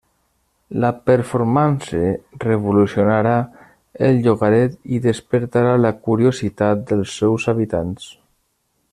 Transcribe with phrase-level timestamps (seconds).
[0.83, 1.99] La performance
[2.45, 3.33] revolucionarà
[4.07, 8.09] el llogaret i despertarà la curiositat dels seus habitants.